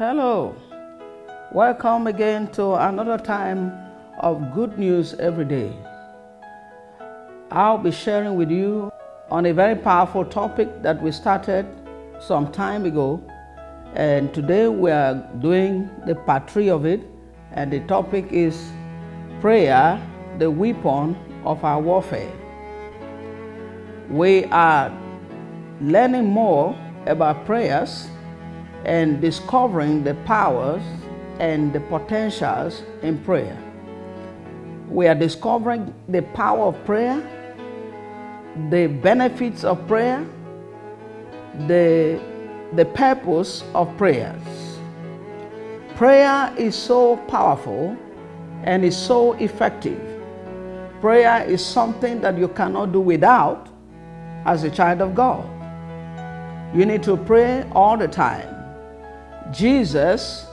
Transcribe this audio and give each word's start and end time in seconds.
Hello. 0.00 0.56
Welcome 1.52 2.06
again 2.06 2.50
to 2.52 2.72
another 2.72 3.18
time 3.18 3.70
of 4.20 4.54
good 4.54 4.78
news 4.78 5.12
every 5.20 5.44
day. 5.44 5.70
I'll 7.50 7.76
be 7.76 7.90
sharing 7.90 8.34
with 8.36 8.50
you 8.50 8.90
on 9.30 9.44
a 9.44 9.52
very 9.52 9.76
powerful 9.76 10.24
topic 10.24 10.80
that 10.80 11.02
we 11.02 11.12
started 11.12 11.66
some 12.18 12.50
time 12.50 12.86
ago. 12.86 13.22
And 13.94 14.32
today 14.32 14.68
we 14.68 14.90
are 14.90 15.16
doing 15.38 15.90
the 16.06 16.14
part 16.14 16.50
three 16.50 16.70
of 16.70 16.86
it. 16.86 17.02
And 17.52 17.70
the 17.70 17.80
topic 17.80 18.32
is 18.32 18.70
prayer, 19.42 20.00
the 20.38 20.50
weapon 20.50 21.14
of 21.44 21.62
our 21.62 21.78
warfare. 21.78 22.32
We 24.08 24.46
are 24.46 24.90
learning 25.82 26.24
more 26.24 26.74
about 27.04 27.44
prayers 27.44 28.08
and 28.84 29.20
discovering 29.20 30.04
the 30.04 30.14
powers 30.26 30.82
and 31.38 31.72
the 31.72 31.80
potentials 31.80 32.82
in 33.02 33.18
prayer. 33.18 33.56
We 34.88 35.06
are 35.06 35.14
discovering 35.14 35.94
the 36.08 36.22
power 36.22 36.66
of 36.66 36.84
prayer, 36.84 37.22
the 38.70 38.86
benefits 38.86 39.64
of 39.64 39.86
prayer, 39.86 40.26
the, 41.66 42.20
the 42.74 42.84
purpose 42.84 43.64
of 43.74 43.96
prayers. 43.96 44.42
Prayer 45.96 46.52
is 46.56 46.74
so 46.74 47.16
powerful 47.28 47.96
and 48.64 48.84
is 48.84 48.96
so 48.96 49.34
effective. 49.34 50.00
Prayer 51.00 51.44
is 51.44 51.64
something 51.64 52.20
that 52.20 52.36
you 52.36 52.48
cannot 52.48 52.92
do 52.92 53.00
without 53.00 53.68
as 54.44 54.64
a 54.64 54.70
child 54.70 55.00
of 55.00 55.14
God. 55.14 55.46
You 56.74 56.86
need 56.86 57.02
to 57.04 57.16
pray 57.16 57.64
all 57.72 57.96
the 57.96 58.08
time. 58.08 58.59
Jesus 59.52 60.46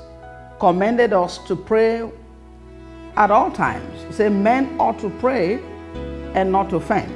commanded 0.59 1.13
us 1.13 1.37
to 1.47 1.55
pray 1.55 2.09
at 3.15 3.31
all 3.31 3.51
times. 3.51 4.03
He 4.05 4.13
said, 4.13 4.31
Men 4.31 4.75
ought 4.79 4.99
to 4.99 5.09
pray 5.19 5.59
and 6.33 6.51
not 6.51 6.69
to 6.69 6.79
faint. 6.79 7.11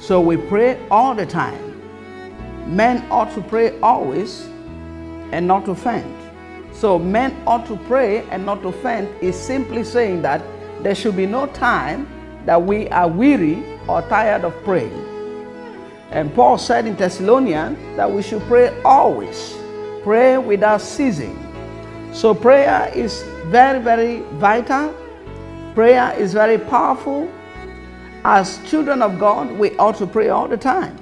So 0.00 0.20
we 0.20 0.36
pray 0.36 0.78
all 0.90 1.14
the 1.14 1.26
time. 1.26 1.72
Men 2.66 3.06
ought 3.10 3.32
to 3.34 3.40
pray 3.40 3.78
always 3.80 4.46
and 5.32 5.46
not 5.46 5.64
to 5.66 5.74
faint. 5.74 6.06
So 6.72 6.98
men 6.98 7.34
ought 7.46 7.66
to 7.66 7.76
pray 7.88 8.26
and 8.30 8.44
not 8.44 8.62
to 8.62 8.72
faint 8.72 9.08
is 9.22 9.36
simply 9.38 9.84
saying 9.84 10.22
that 10.22 10.42
there 10.82 10.94
should 10.94 11.16
be 11.16 11.26
no 11.26 11.46
time 11.46 12.08
that 12.46 12.60
we 12.60 12.88
are 12.88 13.08
weary 13.08 13.64
or 13.88 14.02
tired 14.02 14.44
of 14.44 14.52
praying. 14.64 14.92
And 16.10 16.34
Paul 16.34 16.58
said 16.58 16.86
in 16.86 16.96
Thessalonians 16.96 17.78
that 17.96 18.10
we 18.10 18.22
should 18.22 18.42
pray 18.42 18.78
always, 18.82 19.56
pray 20.04 20.38
without 20.38 20.80
ceasing. 20.80 21.36
So 22.12 22.34
prayer 22.34 22.92
is 22.94 23.24
very, 23.46 23.80
very 23.80 24.20
vital. 24.34 24.94
Prayer 25.74 26.14
is 26.16 26.32
very 26.32 26.58
powerful. 26.58 27.28
As 28.24 28.60
children 28.70 29.02
of 29.02 29.18
God, 29.18 29.50
we 29.50 29.76
ought 29.78 29.96
to 29.96 30.06
pray 30.06 30.28
all 30.28 30.46
the 30.46 30.56
time. 30.56 30.96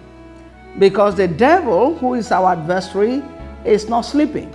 Because 0.79 1.15
the 1.17 1.29
devil, 1.29 1.95
who 1.97 2.15
is 2.15 2.33
our 2.33 2.53
adversary, 2.53 3.23
is 3.65 3.89
not 3.89 4.03
sleeping. 4.03 4.55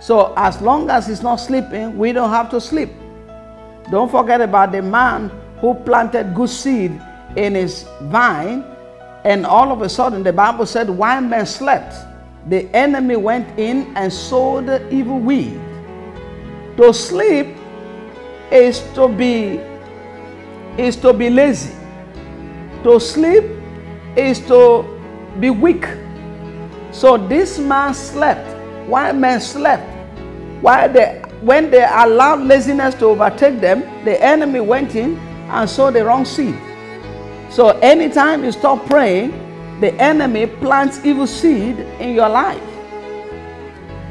So 0.00 0.34
as 0.36 0.60
long 0.60 0.90
as 0.90 1.06
he's 1.06 1.22
not 1.22 1.36
sleeping, 1.36 1.96
we 1.96 2.12
don't 2.12 2.30
have 2.30 2.50
to 2.50 2.60
sleep. 2.60 2.90
Don't 3.90 4.10
forget 4.10 4.40
about 4.40 4.72
the 4.72 4.82
man 4.82 5.30
who 5.60 5.74
planted 5.74 6.34
good 6.34 6.50
seed 6.50 7.00
in 7.36 7.54
his 7.54 7.86
vine, 8.02 8.64
and 9.24 9.46
all 9.46 9.70
of 9.70 9.82
a 9.82 9.88
sudden 9.88 10.22
the 10.22 10.32
Bible 10.32 10.66
said, 10.66 10.90
while 10.90 11.20
men 11.20 11.46
slept, 11.46 11.94
the 12.48 12.68
enemy 12.74 13.16
went 13.16 13.58
in 13.58 13.92
and 13.96 14.12
sowed 14.12 14.66
the 14.66 14.88
evil 14.92 15.18
weed. 15.18 15.60
To 16.76 16.92
sleep 16.92 17.56
is 18.50 18.80
to 18.94 19.08
be 19.08 19.60
is 20.78 20.96
to 20.96 21.12
be 21.12 21.30
lazy. 21.30 21.74
To 22.84 23.00
sleep 23.00 23.44
is 24.14 24.38
to 24.46 24.84
be 25.40 25.50
weak. 25.50 25.86
So 26.92 27.16
this 27.16 27.58
man 27.58 27.94
slept 27.94 28.46
while 28.86 29.12
men 29.12 29.40
slept. 29.40 29.84
While 30.60 30.92
they 30.92 31.22
when 31.40 31.70
they 31.70 31.84
allowed 31.84 32.42
laziness 32.42 32.94
to 32.96 33.06
overtake 33.06 33.60
them, 33.60 33.80
the 34.04 34.22
enemy 34.22 34.60
went 34.60 34.94
in 34.94 35.16
and 35.50 35.68
sowed 35.68 35.94
the 35.94 36.04
wrong 36.04 36.24
seed. 36.24 36.56
So 37.50 37.70
anytime 37.80 38.44
you 38.44 38.52
stop 38.52 38.86
praying, 38.86 39.32
the 39.80 39.92
enemy 40.00 40.46
plants 40.46 41.04
evil 41.04 41.26
seed 41.26 41.78
in 42.00 42.14
your 42.14 42.28
life. 42.28 42.62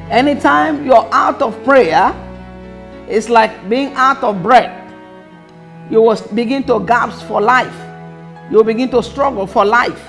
Anytime 0.09 0.85
you're 0.85 1.09
out 1.11 1.41
of 1.41 1.61
prayer, 1.63 2.13
it's 3.07 3.29
like 3.29 3.67
being 3.67 3.93
out 3.93 4.23
of 4.23 4.43
breath. 4.43 4.81
You 5.89 6.01
will 6.01 6.21
begin 6.33 6.63
to 6.65 6.79
gasp 6.85 7.25
for 7.27 7.41
life. 7.41 7.75
You 8.51 8.57
will 8.57 8.63
begin 8.63 8.89
to 8.91 9.01
struggle 9.01 9.47
for 9.47 9.65
life. 9.65 10.01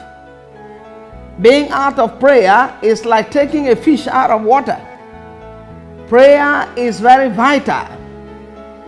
Being 1.41 1.71
out 1.71 1.99
of 1.99 2.19
prayer 2.21 2.78
is 2.83 3.05
like 3.05 3.31
taking 3.31 3.69
a 3.69 3.77
fish 3.77 4.06
out 4.06 4.31
of 4.31 4.43
water. 4.43 4.81
Prayer 6.09 6.73
is 6.77 7.00
very 7.00 7.28
vital 7.28 7.87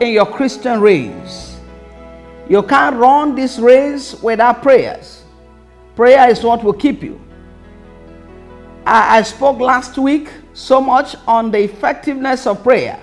in 0.00 0.12
your 0.12 0.27
Christian 0.27 0.81
race. 0.81 1.56
You 2.49 2.62
can't 2.62 2.97
run 2.97 3.35
this 3.35 3.59
race 3.59 4.15
without 4.23 4.62
prayers. 4.62 5.25
Prayer 5.99 6.31
is 6.31 6.45
what 6.45 6.63
will 6.63 6.75
keep 6.75 7.03
you. 7.03 7.21
I, 8.87 9.19
I 9.19 9.23
spoke 9.23 9.59
last 9.59 9.99
week 9.99 10.31
so 10.53 10.81
much 10.81 11.17
on 11.27 11.51
the 11.51 11.59
effectiveness 11.59 12.47
of 12.47 12.63
prayer, 12.63 13.03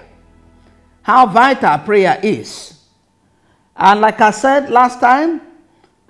how 1.02 1.26
vital 1.26 1.78
prayer 1.80 2.18
is. 2.24 2.80
And 3.76 4.00
like 4.00 4.22
I 4.22 4.32
said 4.32 4.70
last 4.70 5.02
time, 5.02 5.42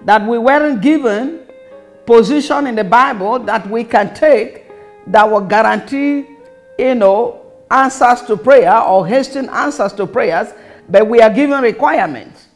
that 0.02 0.28
we 0.28 0.38
weren't 0.38 0.80
given 0.84 1.48
position 2.06 2.68
in 2.68 2.76
the 2.76 2.84
Bible 2.84 3.40
that 3.40 3.68
we 3.68 3.84
can 3.84 4.14
take 4.14 4.66
that 5.08 5.28
will 5.28 5.42
guarantee, 5.42 6.28
you 6.78 6.94
know, 6.94 7.42
answers 7.72 8.22
to 8.28 8.38
prayer 8.38 8.80
or 8.80 9.08
hasten 9.08 9.50
answers 9.50 9.92
to 9.94 10.06
prayers, 10.06 10.54
but 10.88 11.08
we 11.08 11.20
are 11.20 11.32
given 11.32 11.64
requirements. 11.64 12.48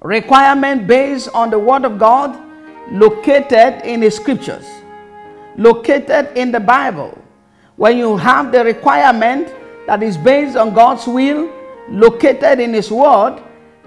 Requirement 0.00 0.86
based 0.86 1.28
on 1.34 1.50
the 1.50 1.58
Word 1.58 1.84
of 1.84 1.98
God 1.98 2.46
located 2.90 3.84
in 3.84 4.00
the 4.00 4.10
scriptures, 4.10 4.66
located 5.56 6.36
in 6.36 6.52
the 6.52 6.60
Bible. 6.60 7.16
When 7.76 7.96
you 7.96 8.16
have 8.16 8.52
the 8.52 8.64
requirement 8.64 9.54
that 9.86 10.02
is 10.02 10.16
based 10.16 10.56
on 10.56 10.74
God's 10.74 11.06
will, 11.06 11.50
located 11.88 12.60
in 12.60 12.74
His 12.74 12.90
Word, 12.90 13.42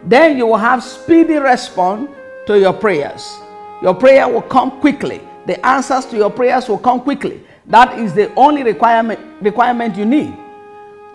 then 0.05 0.37
you 0.37 0.47
will 0.47 0.57
have 0.57 0.83
speedy 0.83 1.35
response 1.35 2.09
to 2.47 2.59
your 2.59 2.73
prayers. 2.73 3.37
Your 3.81 3.93
prayer 3.93 4.27
will 4.27 4.41
come 4.41 4.79
quickly. 4.79 5.21
The 5.45 5.63
answers 5.65 6.05
to 6.07 6.17
your 6.17 6.29
prayers 6.29 6.67
will 6.67 6.77
come 6.77 7.01
quickly. 7.01 7.41
That 7.67 7.97
is 7.99 8.13
the 8.13 8.33
only 8.35 8.63
requirement, 8.63 9.19
requirement 9.41 9.95
you 9.95 10.05
need. 10.05 10.35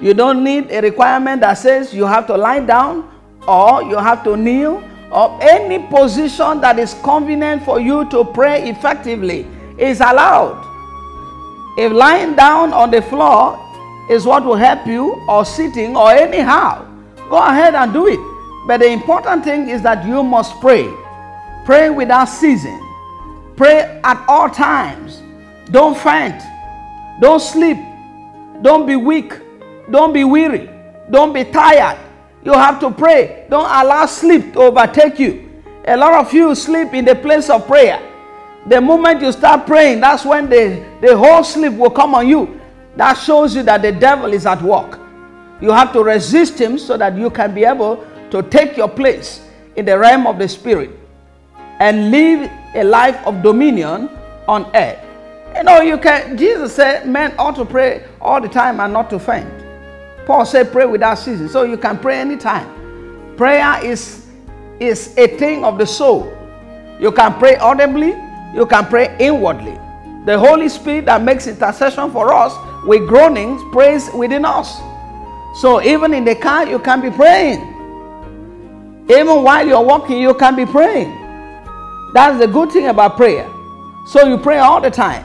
You 0.01 0.15
don't 0.15 0.45
need 0.45 0.71
a 0.71 0.81
requirement 0.81 1.41
that 1.41 1.55
says 1.55 1.93
you 1.93 2.07
have 2.07 2.27
to 2.29 2.37
lie 2.37 2.61
down 2.61 3.11
or 3.47 3.83
you 3.83 3.97
have 3.97 4.23
to 4.25 4.37
kneel 4.37 4.83
or 5.11 5.39
any 5.43 5.79
position 5.79 6.61
that 6.61 6.79
is 6.79 6.95
convenient 7.03 7.65
for 7.65 7.81
you 7.81 8.09
to 8.11 8.25
pray 8.25 8.69
effectively 8.69 9.47
is 9.79 10.01
allowed. 10.01 10.65
If 11.79 11.93
lying 11.93 12.35
down 12.35 12.73
on 12.73 12.91
the 12.91 13.01
floor 13.03 13.59
is 14.11 14.25
what 14.27 14.45
will 14.45 14.57
help 14.57 14.87
you, 14.87 15.15
or 15.29 15.45
sitting, 15.45 15.97
or 15.97 16.11
anyhow, 16.13 16.85
go 17.29 17.37
ahead 17.39 17.75
and 17.75 17.93
do 17.93 18.07
it. 18.07 18.19
But 18.67 18.79
the 18.79 18.89
important 18.89 19.45
thing 19.45 19.69
is 19.69 19.83
that 19.83 20.05
you 20.07 20.23
must 20.23 20.61
pray. 20.61 20.89
Pray 21.65 21.91
without 21.91 22.25
ceasing. 22.25 22.81
Pray 23.57 24.01
at 24.03 24.25
all 24.29 24.49
times. 24.49 25.23
Don't 25.71 25.97
faint. 25.97 26.43
Don't 27.21 27.41
sleep. 27.41 27.77
Don't 28.63 28.87
be 28.87 28.97
weak. 28.97 29.35
Don't 29.91 30.13
be 30.13 30.25
weary. 30.25 30.69
Don't 31.11 31.33
be 31.33 31.45
tired. 31.45 31.99
You 32.45 32.53
have 32.53 32.81
to 32.81 32.91
pray. 32.91 33.47
Don't 33.51 33.65
allow 33.71 34.07
sleep 34.07 34.53
to 34.55 34.61
overtake 34.61 35.19
you. 35.19 35.63
A 35.87 35.97
lot 35.97 36.15
of 36.15 36.33
you 36.33 36.55
sleep 36.55 36.95
in 36.95 37.05
the 37.05 37.15
place 37.15 37.51
of 37.51 37.67
prayer. 37.67 38.01
The 38.67 38.81
moment 38.81 39.23
you 39.23 39.33
start 39.33 39.67
praying, 39.67 40.01
that's 40.01 40.25
when 40.25 40.49
the, 40.49 40.85
the 41.01 41.17
whole 41.17 41.43
sleep 41.43 41.73
will 41.73 41.91
come 41.91 42.15
on 42.15 42.29
you. 42.29 42.61
That 42.97 43.15
shows 43.15 43.55
you 43.55 43.63
that 43.63 43.83
the 43.83 43.93
devil 43.93 44.33
is 44.33 44.45
at 44.45 44.61
work. 44.61 45.01
You 45.61 45.71
have 45.71 45.93
to 45.93 46.03
resist 46.03 46.61
him 46.61 46.79
so 46.79 46.97
that 46.97 47.17
you 47.17 47.31
can 47.31 47.55
be 47.55 47.65
able 47.65 48.05
to 48.31 48.43
take 48.43 48.77
your 48.77 48.89
place 48.89 49.41
in 49.77 49.87
the 49.87 49.99
realm 49.99 50.27
of 50.27 50.39
the 50.39 50.49
spirit 50.49 50.91
and 51.81 52.11
live 52.11 52.51
a 52.75 52.85
life 52.85 53.17
of 53.27 53.43
dominion 53.43 54.09
on 54.47 54.71
earth. 54.75 54.99
You 55.57 55.63
know, 55.63 55.81
you 55.81 55.99
can 55.99 56.37
Jesus 56.37 56.75
said 56.75 57.09
men 57.09 57.35
ought 57.39 57.57
to 57.57 57.65
pray 57.65 58.05
all 58.21 58.41
the 58.41 58.49
time 58.49 58.81
and 58.81 58.93
not 58.93 59.09
to 59.11 59.19
faint. 59.19 59.49
Paul 60.29 60.45
said 60.45 60.71
pray 60.71 60.85
without 60.85 61.15
ceasing. 61.15 61.49
So 61.49 61.63
you 61.63 61.79
can 61.79 61.99
pray 61.99 62.21
anytime. 62.21 62.69
Prayer 63.39 63.83
is 63.83 64.27
is 64.79 65.17
a 65.17 65.27
thing 65.39 65.65
of 65.65 65.79
the 65.79 65.87
soul. 65.87 66.31
You 67.01 67.11
can 67.13 67.33
pray 67.39 67.57
audibly, 67.57 68.15
you 68.55 68.67
can 68.67 68.85
pray 68.87 69.17
inwardly. 69.19 69.77
The 70.27 70.39
Holy 70.39 70.69
Spirit 70.69 71.07
that 71.07 71.23
makes 71.23 71.47
intercession 71.47 72.11
for 72.13 72.33
us 72.35 72.53
with 72.87 73.09
groanings, 73.09 73.63
prays 73.73 74.11
within 74.13 74.45
us. 74.45 74.79
So 75.63 75.81
even 75.83 76.13
in 76.13 76.27
the 76.27 76.35
car, 76.35 76.67
you 76.67 76.79
can 76.79 77.01
be 77.01 77.11
praying. 77.11 77.61
Even 79.09 79.43
while 79.43 79.67
you're 79.67 79.83
walking, 79.83 80.19
you 80.21 80.35
can 80.35 80.55
be 80.55 80.67
praying. 80.67 81.11
That's 82.13 82.39
the 82.39 82.47
good 82.47 82.71
thing 82.71 82.89
about 82.89 83.17
prayer. 83.17 83.49
So 84.07 84.27
you 84.27 84.37
pray 84.37 84.59
all 84.59 84.83
the 84.83 84.91
time. 84.91 85.25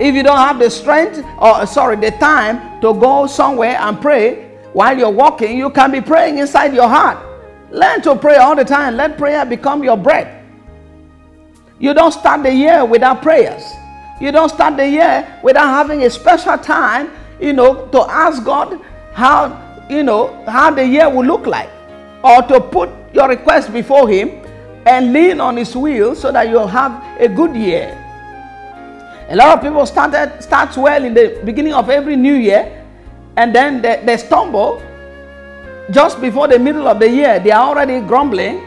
If 0.00 0.14
you 0.14 0.22
don't 0.22 0.38
have 0.38 0.60
the 0.60 0.70
strength 0.70 1.26
or 1.38 1.66
sorry, 1.66 1.96
the 1.96 2.12
time 2.12 2.71
to 2.82 2.92
go 2.92 3.26
somewhere 3.26 3.78
and 3.80 4.00
pray 4.00 4.50
while 4.72 4.96
you're 4.96 5.10
walking, 5.10 5.56
you 5.56 5.70
can 5.70 5.90
be 5.90 6.00
praying 6.00 6.38
inside 6.38 6.74
your 6.74 6.88
heart. 6.88 7.18
Learn 7.70 8.02
to 8.02 8.16
pray 8.16 8.36
all 8.36 8.56
the 8.56 8.64
time. 8.64 8.96
Let 8.96 9.16
prayer 9.16 9.44
become 9.46 9.82
your 9.82 9.96
bread. 9.96 10.44
You 11.78 11.94
don't 11.94 12.12
start 12.12 12.42
the 12.42 12.52
year 12.52 12.84
without 12.84 13.22
prayers. 13.22 13.62
You 14.20 14.30
don't 14.32 14.48
start 14.48 14.76
the 14.76 14.88
year 14.88 15.40
without 15.42 15.68
having 15.68 16.04
a 16.04 16.10
special 16.10 16.58
time, 16.58 17.10
you 17.40 17.52
know, 17.52 17.86
to 17.88 18.02
ask 18.02 18.44
God 18.44 18.80
how, 19.14 19.86
you 19.88 20.02
know, 20.02 20.44
how 20.46 20.70
the 20.70 20.86
year 20.86 21.08
will 21.08 21.24
look 21.24 21.46
like 21.46 21.70
or 22.22 22.42
to 22.42 22.60
put 22.60 22.90
your 23.12 23.28
request 23.28 23.72
before 23.72 24.08
him 24.08 24.30
and 24.86 25.12
lean 25.12 25.40
on 25.40 25.56
his 25.56 25.76
will 25.76 26.14
so 26.14 26.32
that 26.32 26.48
you'll 26.48 26.66
have 26.66 27.02
a 27.20 27.28
good 27.28 27.54
year. 27.54 27.98
A 29.32 29.34
lot 29.34 29.56
of 29.56 29.64
people 29.64 29.86
started 29.86 30.42
starts 30.42 30.76
well 30.76 31.02
in 31.02 31.14
the 31.14 31.40
beginning 31.42 31.72
of 31.72 31.88
every 31.88 32.16
new 32.16 32.34
year 32.34 32.84
and 33.38 33.54
then 33.54 33.80
they, 33.80 34.02
they 34.04 34.18
stumble 34.18 34.82
just 35.90 36.20
before 36.20 36.48
the 36.48 36.58
middle 36.58 36.86
of 36.86 37.00
the 37.00 37.08
year. 37.08 37.40
They 37.40 37.50
are 37.50 37.66
already 37.66 38.06
grumbling. 38.06 38.60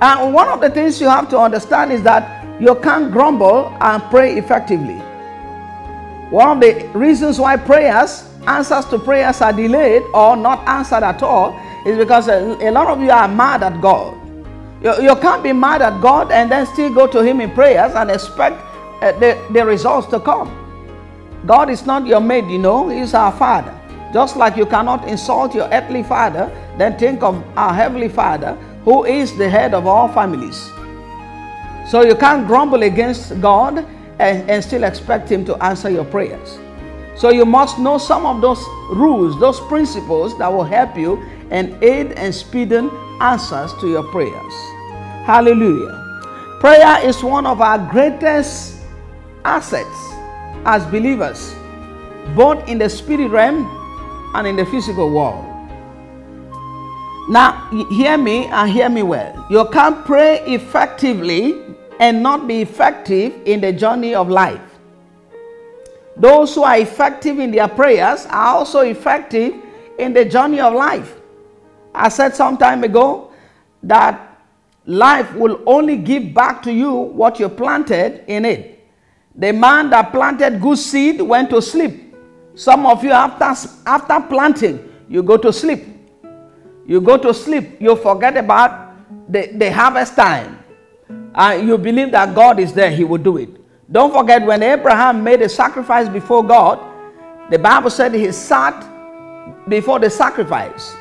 And 0.00 0.32
one 0.32 0.48
of 0.48 0.62
the 0.62 0.70
things 0.70 0.98
you 0.98 1.10
have 1.10 1.28
to 1.28 1.38
understand 1.38 1.92
is 1.92 2.02
that 2.04 2.24
you 2.58 2.74
can't 2.76 3.12
grumble 3.12 3.76
and 3.82 4.02
pray 4.04 4.38
effectively. 4.38 4.94
One 6.30 6.56
of 6.56 6.60
the 6.62 6.88
reasons 6.98 7.38
why 7.38 7.58
prayers, 7.58 8.24
answers 8.46 8.86
to 8.86 8.98
prayers 8.98 9.42
are 9.42 9.52
delayed 9.52 10.04
or 10.14 10.36
not 10.36 10.66
answered 10.66 11.02
at 11.02 11.22
all 11.22 11.54
is 11.84 11.98
because 11.98 12.28
a, 12.28 12.56
a 12.66 12.70
lot 12.70 12.86
of 12.86 13.02
you 13.02 13.10
are 13.10 13.28
mad 13.28 13.62
at 13.62 13.78
God. 13.82 14.14
You, 14.82 15.02
you 15.02 15.16
can't 15.16 15.42
be 15.42 15.52
mad 15.52 15.82
at 15.82 16.00
God 16.00 16.32
and 16.32 16.50
then 16.50 16.64
still 16.64 16.94
go 16.94 17.06
to 17.06 17.22
Him 17.22 17.42
in 17.42 17.50
prayers 17.50 17.94
and 17.94 18.10
expect 18.10 18.64
uh, 19.00 19.12
the, 19.18 19.38
the 19.52 19.64
results 19.64 20.06
to 20.08 20.20
come. 20.20 20.54
God 21.46 21.70
is 21.70 21.86
not 21.86 22.06
your 22.06 22.20
mate, 22.20 22.44
you 22.46 22.58
know, 22.58 22.88
He's 22.88 23.14
our 23.14 23.32
Father. 23.32 23.74
Just 24.12 24.36
like 24.36 24.56
you 24.56 24.66
cannot 24.66 25.06
insult 25.06 25.54
your 25.54 25.68
earthly 25.70 26.02
father, 26.02 26.50
then 26.78 26.98
think 26.98 27.22
of 27.22 27.44
our 27.56 27.74
heavenly 27.74 28.08
Father, 28.08 28.54
who 28.84 29.04
is 29.04 29.36
the 29.36 29.48
head 29.48 29.74
of 29.74 29.86
all 29.86 30.08
families. 30.08 30.70
So 31.90 32.02
you 32.02 32.14
can't 32.14 32.46
grumble 32.46 32.82
against 32.82 33.38
God 33.40 33.86
and, 34.18 34.50
and 34.50 34.64
still 34.64 34.84
expect 34.84 35.30
Him 35.30 35.44
to 35.44 35.62
answer 35.62 35.90
your 35.90 36.04
prayers. 36.04 36.58
So 37.16 37.30
you 37.30 37.44
must 37.44 37.78
know 37.78 37.98
some 37.98 38.24
of 38.24 38.40
those 38.40 38.64
rules, 38.90 39.38
those 39.40 39.60
principles 39.60 40.38
that 40.38 40.50
will 40.50 40.64
help 40.64 40.96
you 40.96 41.22
and 41.50 41.82
aid 41.82 42.12
and 42.12 42.32
speeden 42.32 42.90
answers 43.20 43.74
to 43.80 43.88
your 43.88 44.04
prayers. 44.04 44.54
Hallelujah. 45.26 46.56
Prayer 46.60 47.06
is 47.06 47.22
one 47.22 47.44
of 47.44 47.60
our 47.60 47.78
greatest 47.90 48.77
assets 49.44 49.98
as 50.64 50.84
believers, 50.86 51.54
both 52.34 52.68
in 52.68 52.78
the 52.78 52.88
spirit 52.88 53.28
realm 53.28 53.66
and 54.34 54.46
in 54.46 54.56
the 54.56 54.66
physical 54.66 55.10
world. 55.10 55.44
Now, 57.28 57.68
hear 57.90 58.16
me 58.16 58.46
and 58.46 58.70
hear 58.70 58.88
me 58.88 59.02
well. 59.02 59.46
You 59.50 59.68
can't 59.70 60.04
pray 60.04 60.40
effectively 60.46 61.62
and 62.00 62.22
not 62.22 62.48
be 62.48 62.62
effective 62.62 63.34
in 63.44 63.60
the 63.60 63.72
journey 63.72 64.14
of 64.14 64.30
life. 64.30 64.60
Those 66.16 66.54
who 66.54 66.62
are 66.64 66.78
effective 66.78 67.38
in 67.38 67.50
their 67.50 67.68
prayers 67.68 68.26
are 68.26 68.56
also 68.56 68.80
effective 68.80 69.54
in 69.98 70.12
the 70.12 70.24
journey 70.24 70.60
of 70.60 70.72
life. 70.72 71.16
I 71.94 72.08
said 72.08 72.34
some 72.34 72.56
time 72.56 72.82
ago 72.82 73.32
that 73.82 74.40
life 74.86 75.32
will 75.34 75.60
only 75.66 75.96
give 75.96 76.32
back 76.32 76.62
to 76.62 76.72
you 76.72 76.92
what 76.92 77.38
you 77.38 77.48
planted 77.48 78.24
in 78.26 78.44
it. 78.44 78.77
The 79.38 79.52
man 79.52 79.90
that 79.90 80.10
planted 80.12 80.60
good 80.60 80.78
seed 80.78 81.22
went 81.22 81.50
to 81.50 81.62
sleep. 81.62 82.14
Some 82.54 82.84
of 82.86 83.04
you, 83.04 83.12
after, 83.12 83.70
after 83.86 84.20
planting, 84.28 84.92
you 85.08 85.22
go 85.22 85.36
to 85.36 85.52
sleep. 85.52 85.84
You 86.86 87.00
go 87.00 87.16
to 87.18 87.32
sleep, 87.32 87.80
you 87.80 87.94
forget 87.96 88.36
about 88.36 88.96
the, 89.30 89.46
the 89.54 89.70
harvest 89.72 90.16
time. 90.16 90.58
And 91.34 91.68
you 91.68 91.78
believe 91.78 92.10
that 92.12 92.34
God 92.34 92.58
is 92.58 92.72
there, 92.72 92.90
He 92.90 93.04
will 93.04 93.22
do 93.22 93.36
it. 93.36 93.50
Don't 93.90 94.12
forget 94.12 94.44
when 94.44 94.62
Abraham 94.62 95.22
made 95.22 95.40
a 95.40 95.48
sacrifice 95.48 96.08
before 96.08 96.44
God, 96.44 96.78
the 97.50 97.58
Bible 97.58 97.88
said 97.88 98.12
he 98.12 98.30
sat 98.32 98.86
before 99.68 99.98
the 99.98 100.10
sacrifice. 100.10 100.94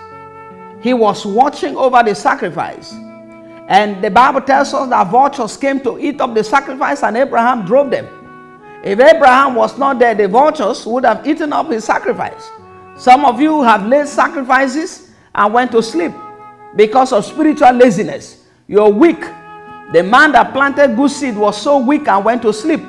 He 0.82 0.94
was 0.94 1.26
watching 1.26 1.76
over 1.76 2.02
the 2.04 2.16
sacrifice. 2.16 2.94
And 3.68 4.02
the 4.02 4.10
Bible 4.10 4.40
tells 4.40 4.74
us 4.74 4.90
that 4.90 5.08
vultures 5.08 5.58
came 5.58 5.82
to 5.82 6.00
eat 6.00 6.22
up 6.22 6.34
the 6.34 6.44
sacrifice 6.44 7.04
and 7.04 7.18
Abraham 7.18 7.66
drove 7.66 7.92
them. 7.92 8.08
If 8.84 9.00
Abraham 9.00 9.56
was 9.56 9.78
not 9.78 10.00
there, 10.00 10.14
the 10.16 10.28
vultures 10.28 10.86
would 10.86 11.06
have 11.06 11.26
eaten 11.28 11.52
up 11.52 11.72
his 11.72 11.84
sacrifice. 11.84 12.50
Some 12.98 13.26
of 13.26 13.42
you 13.42 13.64
have 13.64 13.86
laid 13.86 14.08
sacrifices 14.08 15.12
and 15.34 15.54
went 15.54 15.72
to 15.72 15.84
sleep 15.84 16.12
because 16.76 17.12
of 17.12 17.26
spiritual 17.26 17.72
laziness. 17.72 18.44
You're 18.68 18.90
weak. 18.90 19.20
The 19.94 20.04
man 20.04 20.32
that 20.34 20.52
planted 20.54 20.96
good 20.96 21.12
seed 21.12 21.38
was 21.38 21.62
so 21.62 21.78
weak 21.80 22.08
and 22.08 22.24
went 22.26 22.42
to 22.42 22.54
sleep. 22.54 22.82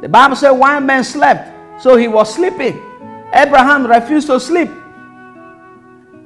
The 0.00 0.08
Bible 0.08 0.36
said 0.36 0.50
one 0.50 0.84
man 0.86 1.04
slept, 1.04 1.82
so 1.82 1.96
he 1.96 2.08
was 2.08 2.34
sleeping. 2.34 2.80
Abraham 3.32 3.86
refused 3.86 4.26
to 4.28 4.38
sleep. 4.38 4.70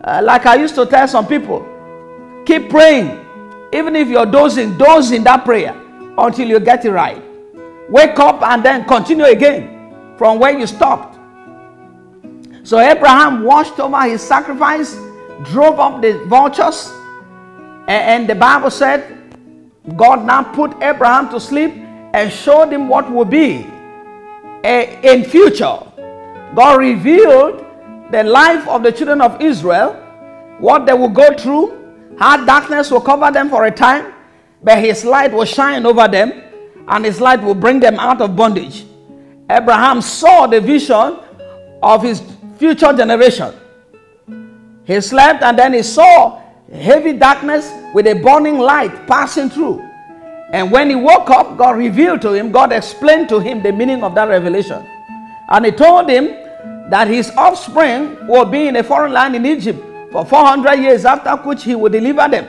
Uh, 0.02 0.20
like 0.22 0.46
I 0.46 0.56
used 0.56 0.74
to 0.76 0.86
tell 0.86 1.06
some 1.08 1.26
people, 1.26 1.66
keep 2.44 2.68
praying. 2.70 3.24
Even 3.72 3.96
if 3.96 4.08
you're 4.08 4.26
dozing, 4.26 4.76
doze 4.78 5.10
in 5.10 5.24
that 5.24 5.44
prayer 5.44 5.74
until 6.18 6.48
you 6.48 6.60
get 6.60 6.84
it 6.84 6.90
right. 6.90 7.22
Wake 7.88 8.18
up 8.18 8.42
and 8.42 8.64
then 8.64 8.84
continue 8.84 9.24
again 9.26 10.14
from 10.16 10.38
where 10.38 10.58
you 10.58 10.66
stopped. 10.66 11.18
So 12.64 12.80
Abraham 12.80 13.44
watched 13.44 13.78
over 13.78 14.02
his 14.02 14.20
sacrifice, 14.20 14.96
drove 15.44 15.78
up 15.78 16.02
the 16.02 16.24
vultures, 16.26 16.90
and, 17.86 18.28
the 18.28 18.34
Bible 18.34 18.70
said 18.70 19.16
God 19.96 20.24
now 20.24 20.42
put 20.42 20.74
Abraham 20.82 21.28
to 21.30 21.38
sleep 21.38 21.72
and 22.12 22.32
showed 22.32 22.72
him 22.72 22.88
what 22.88 23.08
would 23.10 23.30
be 23.30 23.66
in 24.64 25.24
future. 25.24 25.78
God 26.56 26.80
revealed 26.80 27.64
the 28.10 28.24
life 28.24 28.66
of 28.66 28.82
the 28.82 28.90
children 28.90 29.20
of 29.20 29.40
Israel, 29.40 29.92
what 30.58 30.86
they 30.86 30.92
will 30.92 31.08
go 31.08 31.32
through, 31.36 32.16
how 32.18 32.44
darkness 32.44 32.90
will 32.90 33.00
cover 33.00 33.30
them 33.30 33.48
for 33.48 33.66
a 33.66 33.70
time, 33.70 34.12
but 34.64 34.78
his 34.78 35.04
light 35.04 35.32
will 35.32 35.44
shine 35.44 35.86
over 35.86 36.08
them, 36.08 36.32
and 36.88 37.04
his 37.04 37.20
light 37.20 37.42
will 37.42 37.54
bring 37.54 37.80
them 37.80 37.98
out 37.98 38.20
of 38.20 38.36
bondage. 38.36 38.84
Abraham 39.50 40.00
saw 40.00 40.46
the 40.46 40.60
vision 40.60 41.18
of 41.82 42.02
his 42.02 42.22
future 42.58 42.92
generation. 42.92 43.54
He 44.84 45.00
slept 45.00 45.42
and 45.42 45.58
then 45.58 45.72
he 45.74 45.82
saw 45.82 46.40
heavy 46.72 47.12
darkness 47.12 47.70
with 47.94 48.06
a 48.06 48.14
burning 48.14 48.58
light 48.58 49.06
passing 49.06 49.50
through. 49.50 49.82
And 50.52 50.70
when 50.70 50.90
he 50.90 50.96
woke 50.96 51.28
up, 51.30 51.56
God 51.56 51.76
revealed 51.76 52.22
to 52.22 52.32
him, 52.32 52.52
God 52.52 52.72
explained 52.72 53.28
to 53.30 53.40
him 53.40 53.62
the 53.62 53.72
meaning 53.72 54.02
of 54.04 54.14
that 54.14 54.28
revelation. 54.28 54.86
And 55.48 55.64
he 55.64 55.72
told 55.72 56.08
him 56.08 56.26
that 56.90 57.08
his 57.08 57.30
offspring 57.30 58.26
will 58.28 58.44
be 58.44 58.68
in 58.68 58.76
a 58.76 58.82
foreign 58.82 59.12
land 59.12 59.34
in 59.34 59.44
Egypt 59.44 59.82
for 60.12 60.24
400 60.24 60.76
years, 60.76 61.04
after 61.04 61.34
which 61.48 61.64
he 61.64 61.74
will 61.74 61.90
deliver 61.90 62.28
them. 62.28 62.48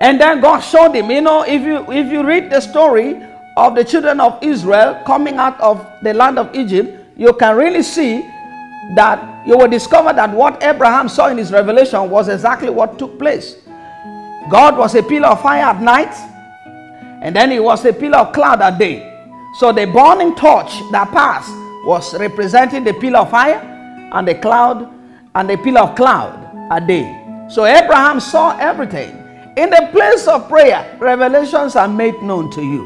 And 0.00 0.20
then 0.20 0.40
God 0.40 0.60
showed 0.60 0.94
him, 0.94 1.10
you 1.10 1.22
know, 1.22 1.42
if 1.42 1.62
you 1.62 1.90
if 1.90 2.12
you 2.12 2.24
read 2.26 2.50
the 2.50 2.60
story 2.60 3.22
of 3.56 3.74
the 3.74 3.84
children 3.84 4.20
of 4.20 4.38
Israel 4.42 5.02
coming 5.06 5.36
out 5.36 5.58
of 5.60 5.84
the 6.02 6.12
land 6.12 6.38
of 6.38 6.54
Egypt, 6.54 7.04
you 7.16 7.32
can 7.32 7.56
really 7.56 7.82
see 7.82 8.20
that 8.94 9.46
you 9.46 9.56
will 9.56 9.68
discover 9.68 10.12
that 10.12 10.30
what 10.30 10.62
Abraham 10.62 11.08
saw 11.08 11.28
in 11.28 11.38
his 11.38 11.50
revelation 11.50 12.10
was 12.10 12.28
exactly 12.28 12.68
what 12.68 12.98
took 12.98 13.18
place. 13.18 13.56
God 14.50 14.76
was 14.76 14.94
a 14.94 15.02
pillar 15.02 15.28
of 15.28 15.40
fire 15.40 15.64
at 15.64 15.80
night, 15.80 16.14
and 17.22 17.34
then 17.34 17.50
he 17.50 17.58
was 17.58 17.84
a 17.84 17.92
pillar 17.92 18.18
of 18.18 18.32
cloud 18.34 18.60
at 18.60 18.78
day. 18.78 19.12
So 19.58 19.72
the 19.72 19.86
burning 19.86 20.36
torch 20.36 20.70
that 20.92 21.10
passed 21.12 21.50
was 21.86 22.14
representing 22.18 22.84
the 22.84 22.92
pillar 22.92 23.20
of 23.20 23.30
fire 23.30 23.58
and 24.12 24.28
the 24.28 24.34
cloud 24.34 24.92
and 25.34 25.48
the 25.48 25.56
pillar 25.56 25.80
of 25.80 25.96
cloud 25.96 26.68
a 26.70 26.86
day. 26.86 27.46
So 27.48 27.64
Abraham 27.64 28.20
saw 28.20 28.56
everything. 28.58 29.25
In 29.56 29.70
the 29.70 29.88
place 29.90 30.28
of 30.28 30.50
prayer, 30.50 30.96
revelations 31.00 31.76
are 31.76 31.88
made 31.88 32.22
known 32.22 32.50
to 32.50 32.60
you. 32.62 32.84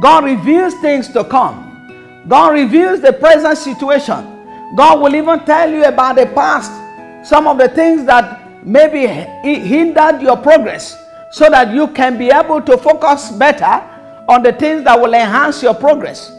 God 0.00 0.24
reveals 0.24 0.74
things 0.74 1.08
to 1.12 1.22
come. 1.22 2.24
God 2.26 2.54
reveals 2.54 3.00
the 3.00 3.12
present 3.12 3.56
situation. 3.56 4.74
God 4.74 5.00
will 5.00 5.14
even 5.14 5.44
tell 5.44 5.70
you 5.70 5.84
about 5.84 6.16
the 6.16 6.26
past, 6.26 6.72
some 7.26 7.46
of 7.46 7.56
the 7.56 7.68
things 7.68 8.04
that 8.06 8.66
maybe 8.66 9.06
hindered 9.06 10.20
your 10.20 10.36
progress, 10.36 10.96
so 11.30 11.48
that 11.50 11.72
you 11.72 11.86
can 11.88 12.18
be 12.18 12.30
able 12.30 12.60
to 12.62 12.76
focus 12.76 13.30
better 13.30 13.80
on 14.28 14.42
the 14.42 14.52
things 14.52 14.82
that 14.82 15.00
will 15.00 15.14
enhance 15.14 15.62
your 15.62 15.74
progress. 15.74 16.32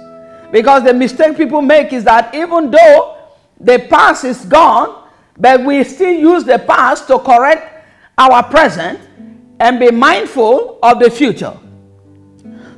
Because 0.52 0.84
the 0.84 0.94
mistake 0.94 1.38
people 1.38 1.62
make 1.62 1.94
is 1.94 2.04
that 2.04 2.36
even 2.36 2.70
though 2.70 3.18
the 3.62 3.80
past 3.90 4.26
is 4.26 4.44
gone, 4.44 5.08
but 5.38 5.64
we 5.64 5.86
still 5.86 6.14
use 6.14 6.44
the 6.44 6.60
past 6.60 7.08
to 7.08 7.18
correct 7.20 7.86
our 8.18 8.44
present 8.44 9.00
and 9.60 9.80
be 9.80 9.92
mindful 9.92 10.80
of 10.84 11.00
the 11.00 11.10
future. 11.10 11.58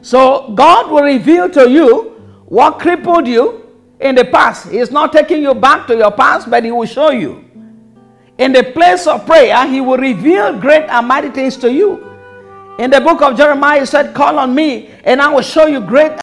So 0.01 0.53
God 0.55 0.89
will 0.89 1.03
reveal 1.03 1.49
to 1.49 1.69
you 1.69 2.15
what 2.45 2.79
crippled 2.79 3.27
you 3.27 3.67
in 3.99 4.15
the 4.15 4.25
past. 4.25 4.69
He's 4.69 4.91
not 4.91 5.11
taking 5.11 5.41
you 5.43 5.53
back 5.53 5.87
to 5.87 5.95
your 5.95 6.11
past, 6.11 6.49
but 6.49 6.63
He 6.63 6.71
will 6.71 6.85
show 6.85 7.11
you. 7.11 7.43
In 8.37 8.53
the 8.53 8.63
place 8.63 9.07
of 9.07 9.25
prayer, 9.25 9.67
He 9.67 9.81
will 9.81 9.97
reveal 9.97 10.57
great 10.57 10.83
and 10.89 11.07
mighty 11.07 11.29
things 11.29 11.57
to 11.57 11.71
you. 11.71 12.05
In 12.79 12.89
the 12.89 13.01
book 13.01 13.21
of 13.21 13.35
Jeremiah, 13.35 13.81
He 13.81 13.85
said, 13.85 14.15
Call 14.15 14.39
on 14.39 14.55
me, 14.55 14.89
and 15.03 15.21
I 15.21 15.27
will 15.33 15.41
show 15.41 15.67
you 15.67 15.81
great 15.81 16.17